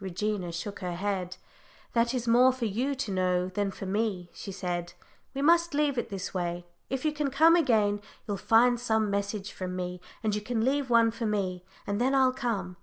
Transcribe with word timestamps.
Regina 0.00 0.50
shook 0.50 0.78
her 0.80 0.94
head. 0.94 1.36
"That 1.92 2.14
is 2.14 2.26
more 2.26 2.52
for 2.54 2.64
you 2.64 2.94
to 2.94 3.12
know 3.12 3.48
than 3.50 3.70
for 3.70 3.84
me," 3.84 4.30
she 4.32 4.50
said. 4.50 4.94
"We 5.34 5.42
must 5.42 5.74
leave 5.74 5.98
it 5.98 6.08
this 6.08 6.32
way 6.32 6.64
if 6.88 7.04
you 7.04 7.12
can 7.12 7.28
come 7.30 7.54
again, 7.54 8.00
you'll 8.26 8.38
find 8.38 8.80
some 8.80 9.10
message 9.10 9.52
from 9.52 9.76
me, 9.76 10.00
and 10.22 10.34
you 10.34 10.40
can 10.40 10.64
leave 10.64 10.88
one 10.88 11.10
for 11.10 11.26
me, 11.26 11.66
and 11.86 12.00
then 12.00 12.14
I'll 12.14 12.32
come." 12.32 12.78